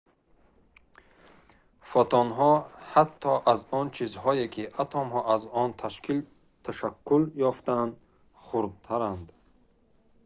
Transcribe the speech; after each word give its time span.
фотонҳо 1.89 2.53
ҳатто 2.91 3.33
аз 3.51 3.61
он 3.79 3.85
чизҳое 3.95 4.45
ки 4.53 4.63
атомҳо 4.83 5.19
аз 5.35 5.43
он 5.61 5.69
ташаккул 6.67 7.23
ёфтаанд 7.49 7.93
хурдтаранд 8.45 9.27